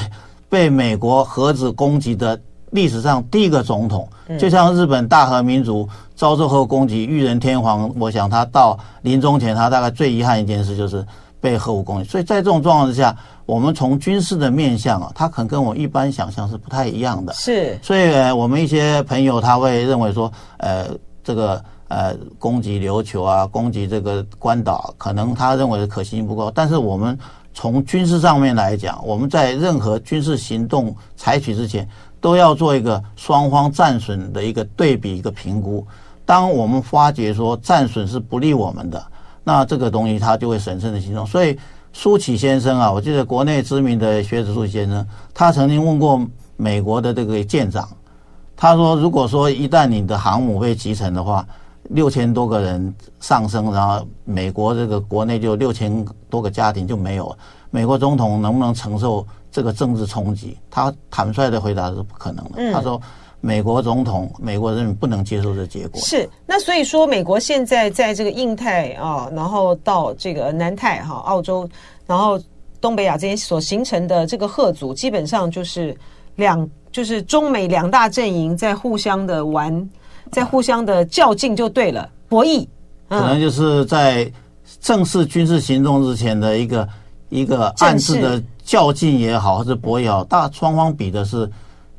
[0.47, 2.39] 被美国核子攻击的
[2.71, 4.08] 历史上第一个总统，
[4.39, 11.05] 就像日本大和民族遭受核攻击，裕仁天皇，我想他到临终前，他大概最遗憾一件事就是。
[11.41, 17.31] 被核武攻击，所以在这种状况之下，我们从军事的面向啊，他可能跟我一般想象是不太一样的。
[17.33, 20.88] 是，所以呃，我们一些朋友他会认为说，呃，
[21.23, 26.49] 这个呃攻击琉球啊，攻击这个关岛，可能他认为的可行性不够。
[26.49, 27.15] 但是我们
[27.53, 31.88] 从军事上面来讲，我们在任何军事行动采取之前，
[32.25, 35.85] 都要做一个双方战损的一个对比，一个评估。
[36.25, 39.05] 当我们发觉说战损是不利我们的。
[39.43, 41.55] 那这个东西他就会审慎的行动，所以
[41.93, 46.19] 苏启先生啊，我记得国内知名的学者苏启先生，他曾经问过
[46.57, 47.88] 美国的这个舰长，
[48.57, 51.45] 他说，如果说一旦你的航母被击沉的话，
[51.91, 57.38] 六千多个人丧生，然后美国这个国内就六千多个家庭就没有了，
[57.69, 59.23] 美国总统能不能承受
[59.55, 60.57] 这个政治冲击？
[60.69, 63.01] 他坦率的回答是不可能的，他说。
[63.41, 66.01] 美国总统，美国人民不能接受这结果。
[66.01, 71.69] 是，那所以说，美国现在在这个印太啊，然后到这个南太哈、澳洲，
[72.07, 72.41] 然后
[72.81, 75.95] 东北亚这些所形成的这个贺组，基本上就是
[76.37, 79.89] 两，就是中美两大阵营在互相的玩，
[80.31, 82.65] 在互相的较劲就对了，博弈。
[83.09, 84.31] 可能就是在
[84.79, 86.89] 正式军事行动之前的一个
[87.29, 91.49] 一个暗示的较劲也好，还是博也好，大双方比的是。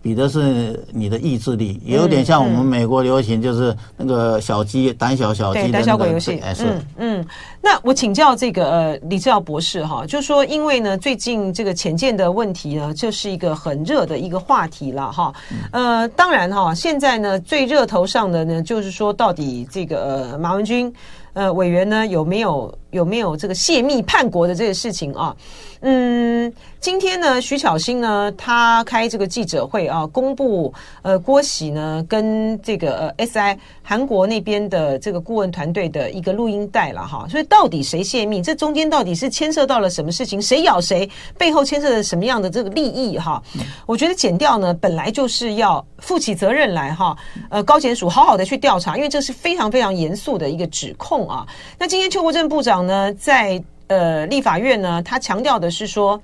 [0.02, 6.38] 比的是你的意志力，也有点像我们美国流行，就是那个小鸡胆小小鸡胆小鬼游戏。
[6.44, 7.26] 哎，是，嗯嗯。
[7.60, 15.34] 那我请教这个呃李志耀博士哈，就是说因为呢最近这个潜舰的问题呢，就是一个很热的一个话题了哈。
[15.72, 20.92] 呃，当然哈，现在呢最热头上的呢，就是说到底这个呃马文君。
[21.32, 25.36] 呃，委员呢有没有有没有这个泄密叛国的这个事情啊？
[25.82, 37.26] 嗯，今天呢，徐巧芯呢，他开这个记者会啊，公布呃郭喜呢跟这个呃 SI 韩国那边的这个顾问团队的一个录音带了哈。
[37.28, 38.40] 所以到底谁泄密？
[38.40, 40.40] 这中间到底是牵涉到了什么事情？
[40.40, 41.08] 谁咬谁？
[41.36, 43.40] 背后牵涉了什么样的这个利益哈？
[43.84, 47.14] 我觉得剪掉呢本来就是要负起责任来哈。
[47.50, 51.28] 呃，高检署好好的去调查，因为这是非常非常严肃的一个指控。
[51.28, 51.46] 啊，
[51.78, 56.20] 那今天邱国正部长呢，在呃立法院呢，他强调的是说。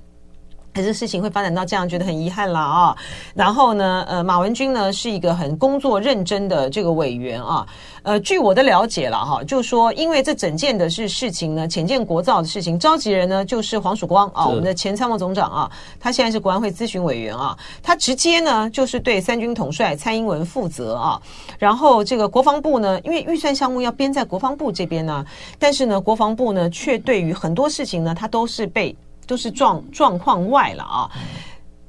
[0.75, 2.97] 可是事情会发展到这样，觉得很遗憾了啊。
[3.35, 7.67] 然后呢，呃，马文君呢是一个很工作认真的这个委员啊。
[8.03, 21.21] 呃，据我的了解了哈，就说因为这整件的是事情呢，浅见国造的事情，召集人呢就是黄曙光啊，我们的前参谋总长啊，他现在是国安会咨询委员啊，他直接呢就是对三军统帅蔡英文负责啊。
[21.59, 25.25] 然后这个国防部呢，因为预算项目要编在国防部这边呢，
[25.59, 28.97] 但是呢，国防部呢却对于很多事情呢，他都是被。
[29.27, 31.11] 都是状状况外了啊，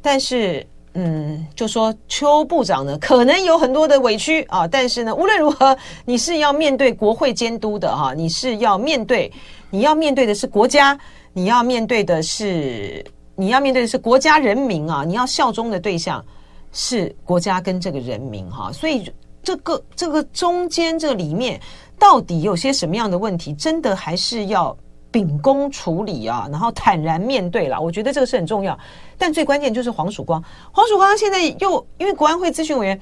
[0.02, 9.32] 但是嗯，就说邱部长呢，可能有很多的委屈啊，但是呢，无论如何，你是要面对国会监督的哈，你是要面对，
[9.72, 10.96] 你要面对的是国家，
[11.34, 13.04] 你要面对的是，
[13.36, 16.24] 你要面对的是国家人民啊，你要效忠的对象
[16.72, 21.60] 是国家跟这个人民哈，所以这个这个中间这里面
[21.98, 24.78] 到底有些什么样的问题，真的还是要。
[25.14, 28.78] 秉公处理啊，然后坦然面对了，我觉得这个是很重要。
[29.16, 33.00] 但最关键就是黄曙光，黄曙光他现在又因为国安会咨询委员，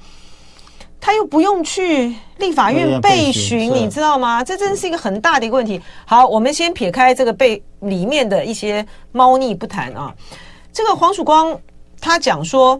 [1.00, 4.44] 他又不用去立法院备询，你知道吗？
[4.44, 5.80] 这真是一个很大的一个问题。
[6.04, 10.14] 好，我们先撇开这个被里面的一些猫腻不谈啊。
[10.70, 11.58] 这个黄曙光
[11.98, 12.78] 他讲说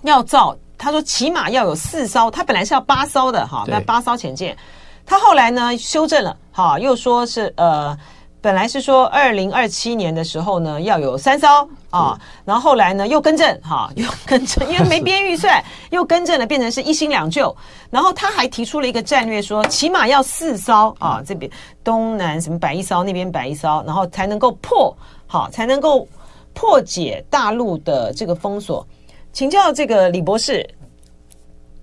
[0.00, 4.56] 要造，他说起码要有四艘，他本来是要八艘的哈，那八艘潜舰，
[5.04, 7.94] 他后来呢修正了，哈，又说是呃。
[8.42, 17.54] 本来是说二零二七年的时候呢，要有三艘啊，然后后来呢又更正哈，又更正， 因为没编预算，又更正了，变成是一新两旧。
[17.90, 21.50] 然后他还提出了一个战略，说起码要四艘啊，这边
[21.84, 26.08] 东南什么摆一艘，那边摆一艘，然后才能够破好，才能够
[26.54, 28.86] 破解大陆的这个封锁。
[29.32, 30.68] 请教这个李博士，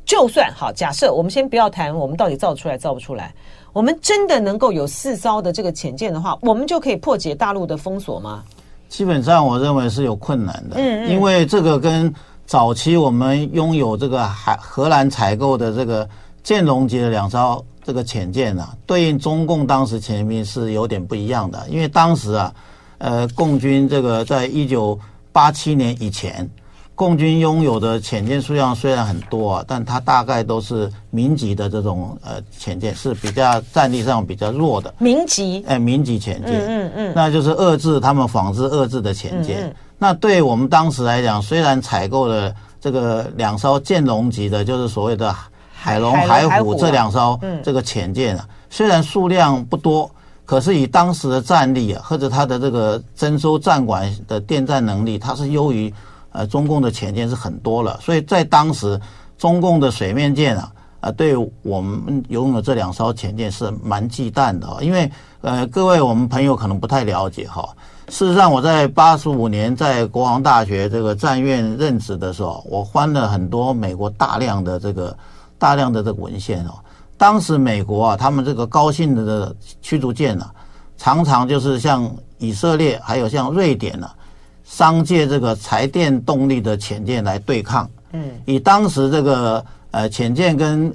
[0.06, 3.34] 就算好，假设我们先不要谈我们到底造出来造不出来，
[3.78, 8.44] 我们真的能够有四艘的这个潜舰的话，我们就可以破解大陆的封锁吗？
[8.90, 12.12] 基本上，我认为是有困难的，嗯嗯，因为这个跟
[12.48, 16.10] 早期我们拥有这个海荷兰采购的这个
[16.42, 22.52] 剑龙级的两艘这个潜舰啊，对应中共当时潜兵是有点不一样的，因为当时啊，
[22.98, 25.00] 呃，共军这个在一九
[25.32, 26.50] 八七年以前。
[26.98, 34.92] 共军拥有的潜舰数量虽然很多啊，但它大概都是民级的这种呃潜舰，是比较战力上比较弱的。
[34.98, 35.64] 民级？
[35.68, 36.56] 哎，民级潜舰。
[36.56, 37.14] 嗯嗯嗯。
[37.16, 39.68] 那就是遏制他们仿制遏制的潜舰。
[39.68, 39.76] 嗯嗯。
[40.00, 45.32] 那对我们当时来讲，虽然采购了这个两艘剑龙级的，就是所谓的
[45.72, 50.10] 海龙、海虎这两艘这个潜舰啊，虽然数量不多，
[50.46, 55.94] 可是以当时的战力啊，或者它的这个征收战管的电站能力，它是优于。
[56.32, 59.00] 呃，中共的潜舰是很多了，所以在当时，
[59.38, 64.68] 中共的水面舰啊，啊，对我们拥有这两艘潜舰是蛮忌惮的。
[64.82, 65.10] 因为
[65.42, 67.68] 呃，各位我们朋友可能不太了解哈。
[68.10, 75.16] 事实上，我在八十五年在国防大学这个战院任职的时候，我翻了很多美国大量的这个
[75.58, 76.76] 大量的这个文献哦。
[77.18, 80.54] 当时美国啊，他们这个高性能的驱逐舰啊，
[80.98, 84.14] 常常就是像以色列还有像瑞典啊。
[84.70, 90.94] 商界这个柴电动力的潜舰来对抗，嗯，以当时这个呃潜舰跟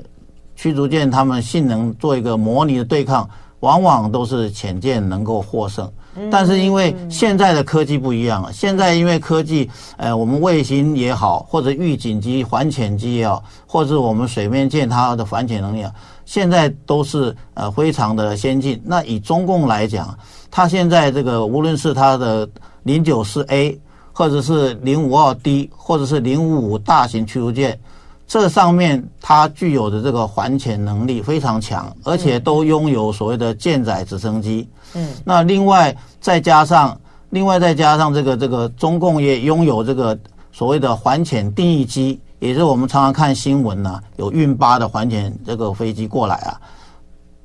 [0.55, 3.29] 驱逐舰他们性能做一个模拟的对抗，
[3.61, 5.91] 往往都是潜舰能够获胜。
[6.31, 15.91] 但是因为现在的科技不一样了，现在因为科技，呃，我们卫星也好，或者预警机、反潜机也好，或者我们水面舰它的反潜能力啊，
[16.27, 18.79] 现在都是呃非常的先进。
[18.85, 20.15] 那以中共来讲，
[20.51, 22.47] 它现在这个无论是它的
[22.85, 23.81] 零九四 A，
[24.13, 27.79] 或者是零五二 D，或者是零五五大型驱逐舰，
[28.27, 34.69] 这上面它具有的这个反潜能力非常强，而且都拥有所谓的舰载直升机。
[34.95, 36.99] 嗯，那另外再加上，
[37.31, 40.19] 另外再加上这个这个中共也拥有这个
[40.53, 46.61] 所谓的反潜定义机，也就是我们常常看新闻呢，有运八的反潜这个飞机过来啊，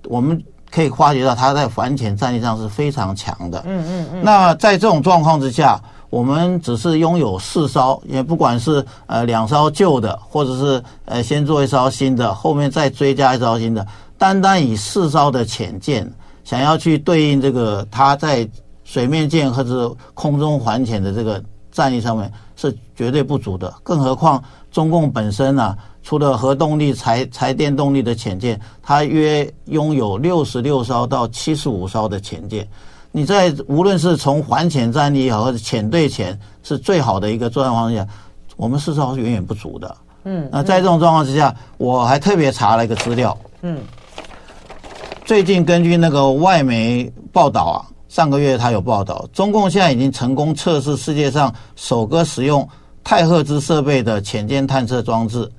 [0.06, 0.44] 我们。
[0.70, 3.64] 可以发觉到，它在反潜战力上是非常强的。
[3.66, 4.22] 嗯嗯嗯。
[4.24, 13.86] 那在这种状况之下，我们只是拥有四艘，也不管是呃两艘旧的，或者是呃先做一艘新的，后面再追加一艘新的，
[14.18, 16.10] 单单以四艘的潜舰，
[16.44, 18.48] 想要去对应这个它在
[18.84, 23.74] 水面舰或者空中反潜的这个战力上面，是绝对不足的。
[23.84, 24.42] 更何况
[24.72, 25.78] 中共本身呢、啊？
[26.08, 32.66] 除了核动力、柴柴电动力的潜舰，它约拥有六十六艘到七十五艘的潜舰。
[33.12, 38.08] 你在无论是从反潜战力也好，或者潜对潜是最好的一个作战方向，
[38.56, 39.98] 我们四艘是远远不足的。
[40.24, 43.38] 嗯，那在这种状况之下，我还特别查了一个资料。
[43.62, 43.82] 嗯，
[45.26, 52.66] 最近根据那个外媒报道啊，上个月他有报道，中共现在已经成功测试世界上首个使用
[53.04, 55.52] 太赫兹设备的潜舰探测装置。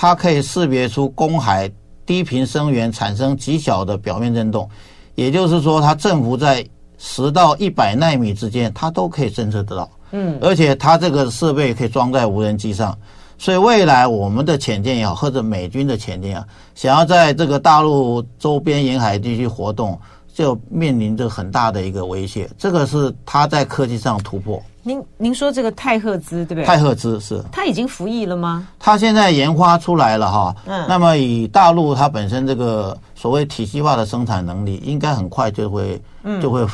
[0.00, 1.70] 它可以识别出公海
[2.06, 4.66] 低频声源产生极小的表面震动，
[5.14, 9.90] 也就是说，它振幅在十到一百纳米之间，它都可以侦测得到。
[10.12, 12.96] 嗯，而且它这个设备可以装在无人机上，
[13.36, 20.00] 所以未来我们的潜舰也好，或者美军的潜舰啊，想要在这个大陆周边沿海地区活动，
[20.32, 22.48] 就面临着很大的一个威胁。
[22.56, 24.62] 这个是它在科技上突破。
[24.82, 26.64] 您您说这个太赫兹对不对？
[26.64, 27.42] 太赫兹是。
[27.52, 28.66] 它已经服役了吗？
[28.78, 30.56] 它现在研发出来了哈。
[30.66, 30.86] 嗯。
[30.88, 36.00] 那么以大陆它本身这个所谓体系化的生产能力，应该很快就会
[36.40, 36.66] 就会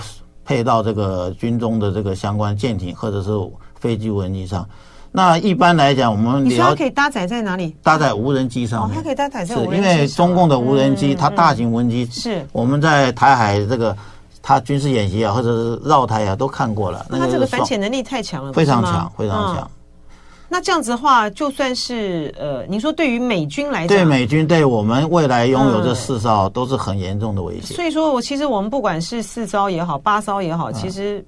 [0.44, 3.30] 配到这个军中的这个相关舰艇或者是
[3.80, 4.64] 飞机无人机上。
[5.10, 7.74] 那一般来讲，我们你说它可以搭载在哪里？
[7.82, 8.90] 搭载无人机上面。
[8.90, 9.84] 哦，它可以搭载在无人机上。
[9.84, 13.96] 是因为中共的无人机，它大型无人机是我们在台海这个。
[14.46, 17.04] 他军事演习啊，或者是绕台啊，都看过了。
[17.10, 19.68] 那他这个反潜能力太强了，非常强，非常强。
[20.48, 27.74] 那这样子的话，就算是呃，你说对于美军来讲，对美军，对我们未来拥有这四艘都是很严重的威胁。
[27.74, 31.24] 所以说我其实我们不管是四艘也好，八艘也好，其实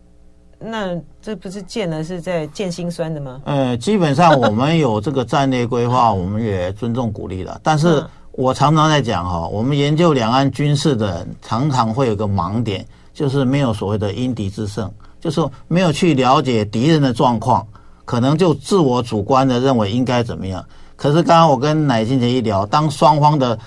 [0.61, 3.41] 那这不是见了是在见心酸的吗？
[3.47, 7.59] 呃，基本上我们有这个战略规划， 我们也尊重鼓励了。
[7.65, 8.01] 但是
[8.31, 12.87] 我常常在讲哈，我们研究两岸军事的人常常会有个盲点。
[13.19, 14.89] 就是没有所谓的因敌制胜，
[15.21, 17.67] 就是没有去了解敌人的状况，
[18.05, 20.65] 可能就自我主观的认为应该怎么样。
[20.95, 23.59] 可是刚刚我跟乃金姐一聊，当双方的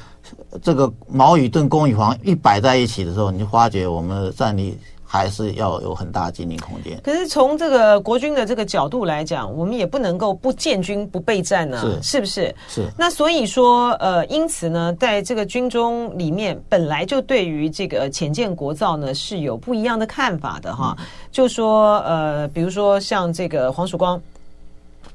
[0.62, 4.78] 这个矛与盾、攻与防一摆在一起的时候，你就发觉我们的战力。
[5.14, 6.98] 还是要有很大经营空间。
[7.04, 12.56] 可是从这个国军的这个角度来讲，我们也不能够不建军不备战呢，是，是不是？
[12.70, 12.88] 是。
[12.98, 20.96] 那所以说，呃，因此呢，在这个军中里面，本来就对于这个潜舰国造呢是有不一样的看法的哈。
[20.98, 24.18] 嗯、就说，呃，比如说像这个黄曙光，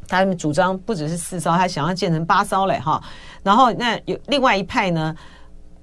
[0.07, 3.03] 他们主张不只是四艘，他想要建成八艘嘞哈。
[3.43, 5.17] 然后那有另外一派呢，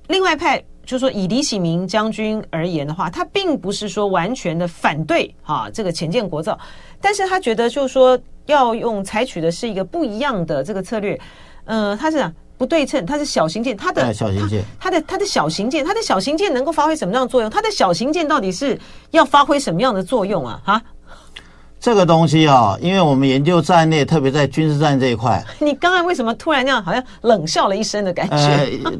[0.07, 0.63] 另外一派。
[0.85, 6.57] 就是说，以李喜明将军而言的话，他并不是说完全的反对哈这个潜舰国造，
[6.99, 11.19] 但是他觉得就是说要用采取的是一个不一样的这个策略，
[11.65, 17.49] 呃，他是讲不对称，它是小型舰，它的小型舰，它的它的小型舰，它的小型舰能够发挥什么样的作用？
[17.49, 18.79] 它的小型舰到底是
[19.11, 20.61] 要发挥什么样的作用啊？
[20.63, 20.81] 哈，
[21.79, 28.35] 这个东西啊，因为我们研究战略，特别在军事战这一块， 你刚才为什么突然那样好像冷笑了一声的感觉？
[28.85, 28.91] 呃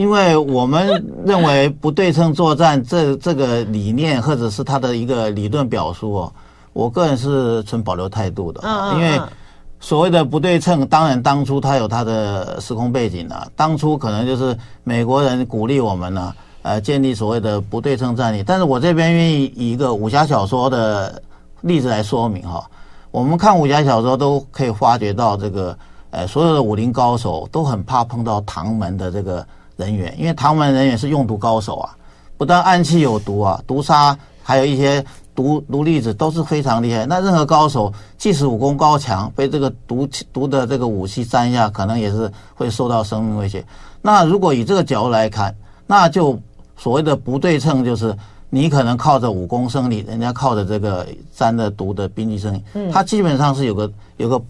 [0.00, 6.32] 因为我们认为不对称作战这这个理念，或者是他的一个理论表述哦，
[6.72, 8.62] 我个人是存保留态度的。
[8.94, 9.20] 因为
[9.78, 13.46] 所谓的不对称，当然当初它有它的时空背景了。
[13.54, 16.32] 当初可能就是美国人鼓励我们呢，
[16.62, 18.42] 呃，建立所谓的不对称战力。
[18.42, 21.20] 但是我这边愿意以一个武侠小说的
[21.60, 22.64] 例子来说明哈。
[23.10, 25.76] 我们看武侠小说都可以发觉到这个，
[26.10, 29.46] 呃，所有的武林高手都很怕碰到唐门的这个。
[29.80, 31.96] 人员，因为唐门人员是用毒高手啊，
[32.36, 35.02] 不但暗器有毒啊，毒杀还有一些
[35.34, 37.06] 毒毒粒子都是非常厉害。
[37.06, 43.64] 那任何高手，即使武功高强，被这个毒毒的这个武器沾一下，可能也是会受到生命威胁。
[44.02, 45.54] 那如果以这个角度来看，
[45.86, 46.38] 那就
[46.76, 48.14] 所谓的不对称，就是
[48.50, 52.62] 你可能靠着武功胜利，人家靠着这个沾了毒的兵器胜利，
[52.92, 54.40] 它基本上是有个有个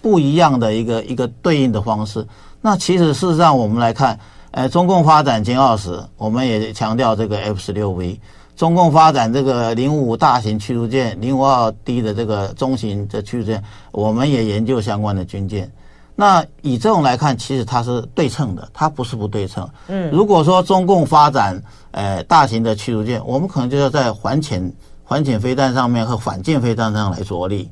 [0.00, 2.24] 不一样的一个一个对应的方式。
[2.60, 4.18] 那其实事实上我们来看。
[4.56, 8.18] 呃，中共发展歼二十，我们也强调这个 F 十六 V。
[8.56, 15.70] 中共发展这个零五五大型驱逐舰、零五二 D 的这个中型的驱逐舰，我们也研究相关的军舰。
[16.14, 19.68] 那以这种来看，其实它是对称的，它不是不对称。
[19.88, 24.72] 嗯，如果说中共发展呃大型的驱逐舰，我们可能就要在反潜
[25.06, 27.70] 反潜飞弹上面和反舰飞弹上来着力。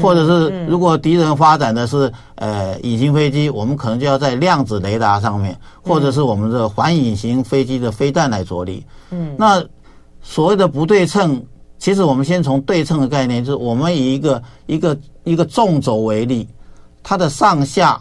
[0.00, 8.84] 或者是如果敌人发展的是呃隐形飞机，我们可能就要在量子雷达上面，或者是我们的环隐形飞机的飞弹来着力。
[9.10, 9.62] 嗯，那
[10.22, 11.42] 所谓的不对称，
[11.78, 16.48] 其实我们先从对称的概念，就是我们以一个一个一个纵轴为例，
[17.02, 18.00] 它的上下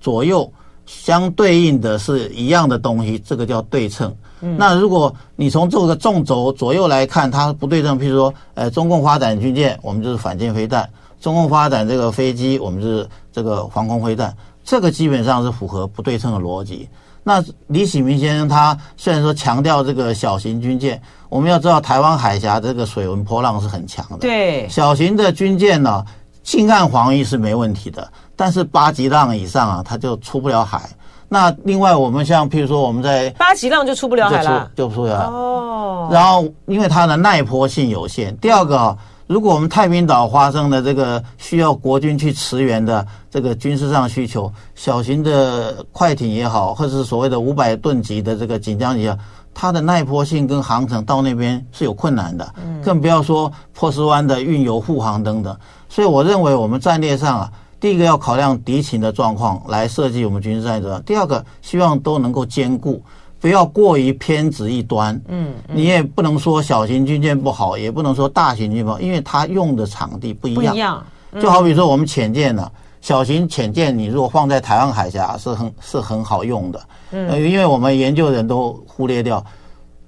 [0.00, 0.50] 左右
[0.84, 4.14] 相对应的是一样的东西，这个叫对称。
[4.42, 10.88] 嗯，那如果你从这个纵轴左右来看，它不对称，譬如说，呃，中共发展军舰，我们就是反舰飞弹。
[11.24, 16.86] 中共发展这个飞机，我们是这个防空飞弹，这个基本上是符合不对称的逻辑。
[17.22, 21.00] 那李喜明先生他虽然说强调这个小型军舰，
[21.30, 24.18] 我们要知道台湾海峡这个水文波浪是很强的。
[24.18, 26.04] 对，小型的军舰呢，
[26.42, 28.06] 近岸防御是没问题的，
[28.36, 30.82] 但是八级浪以上啊，它就出不了海。
[31.26, 35.24] 那另外我们像譬如说我们在八级浪就出不了海了，就出不了海。
[35.24, 36.10] 哦。
[36.12, 38.94] 然后因为它的耐波性有限，第二个。
[39.26, 49.18] 如果我们太平岛发生的这个需要国军去驰援的这个军事上需求，小型的快艇也好，或者是所谓的五百吨级的这个锦江级啊，
[49.54, 55.56] 它的耐波性跟航程到那边是有困难的，更不要说波斯湾的运油护航等等。
[55.88, 63.02] 所以我认为我们战略上啊，第一个要考量敌情的状况来设计我们军事战略，第二个希望都能够兼顾。
[63.44, 70.72] 不要过于偏执一端，嗯，你也不能说小型军舰不好，也不能说大型军舰不好，因为它用的场地不一样。
[70.72, 71.06] 不一样，
[71.38, 72.66] 就好比说我们潜舰呢，
[73.02, 76.80] 小型潜舰你如果放在台湾海峡是很是很好用的，
[77.10, 79.44] 嗯，因为我们研究人都忽略掉。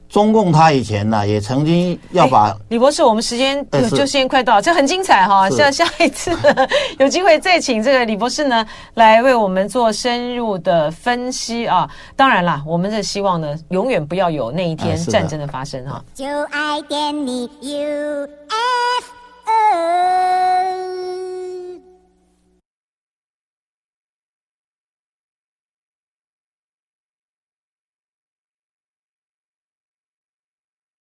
[0.09, 5.51] 中共他以前呢，也曾经要把李博士，我们时间就时间快到，这很精彩哈。
[5.51, 6.31] 下下一次
[6.99, 11.91] 有机会再请这个李博士呢，来为我们做深入的分析啊。
[12.15, 16.03] 当然啦，我们是希望呢，永远不要有那一天战争的发生哈。
[16.15, 18.27] 就爱点你 UFO